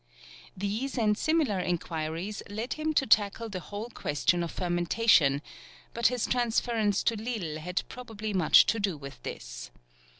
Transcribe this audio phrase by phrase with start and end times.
[0.57, 5.43] These and similar inquiries led him to tackle the whole question of fermentation,
[5.93, 9.69] but his transference to Lille had probably much to do with this.